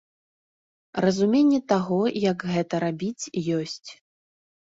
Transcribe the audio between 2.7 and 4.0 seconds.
рабіць, ёсць.